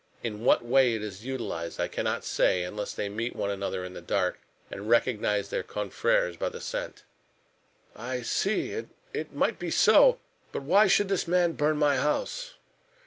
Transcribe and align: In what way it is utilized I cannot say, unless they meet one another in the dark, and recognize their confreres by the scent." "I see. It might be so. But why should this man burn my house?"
In 0.23 0.43
what 0.43 0.65
way 0.65 0.95
it 0.95 1.03
is 1.03 1.25
utilized 1.27 1.79
I 1.79 1.87
cannot 1.87 2.25
say, 2.25 2.63
unless 2.63 2.91
they 2.91 3.07
meet 3.07 3.35
one 3.35 3.51
another 3.51 3.83
in 3.85 3.93
the 3.93 4.01
dark, 4.01 4.39
and 4.71 4.89
recognize 4.89 5.49
their 5.51 5.61
confreres 5.61 6.37
by 6.37 6.49
the 6.49 6.59
scent." 6.59 7.03
"I 7.95 8.23
see. 8.23 8.83
It 9.13 9.33
might 9.35 9.59
be 9.59 9.69
so. 9.69 10.17
But 10.51 10.63
why 10.63 10.87
should 10.87 11.07
this 11.07 11.27
man 11.27 11.51
burn 11.51 11.77
my 11.77 11.97
house?" 11.97 12.55